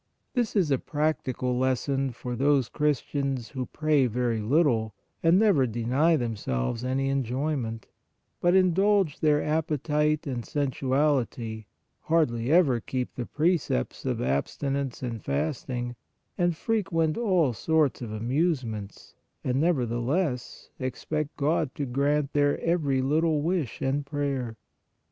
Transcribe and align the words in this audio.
This 0.33 0.55
is 0.55 0.71
a 0.71 0.79
practical 0.79 1.55
lesson 1.59 2.09
for 2.11 2.35
those 2.35 2.69
Christians, 2.69 3.49
who 3.49 3.67
pray 3.67 4.07
very 4.07 4.41
little 4.41 4.95
and 5.21 5.37
never 5.37 5.67
deny 5.67 6.15
themselves 6.15 6.83
any 6.83 7.09
enjoyment, 7.09 7.85
but 8.39 8.55
indulge 8.55 9.19
their 9.19 9.41
appe 9.41 9.83
tite 9.83 10.25
and 10.25 10.43
sensuality, 10.43 11.65
hardly 12.05 12.51
ever 12.51 12.79
keep 12.79 13.13
the 13.13 13.27
precepts 13.27 14.03
of 14.03 14.19
abstinence 14.23 15.03
and 15.03 15.23
fasting, 15.23 15.95
and 16.35 16.57
frequent 16.57 17.15
all 17.15 17.53
sorts 17.53 18.01
of 18.01 18.11
amusements, 18.11 19.13
and 19.43 19.61
nevertheless 19.61 20.71
expect 20.79 21.37
God 21.37 21.75
to 21.75 21.85
grant 21.85 22.33
their 22.33 22.59
every 22.61 23.03
little 23.03 23.43
wish 23.43 23.83
and 23.83 24.03
prayer. 24.03 24.57